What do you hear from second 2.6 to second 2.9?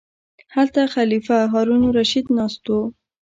و.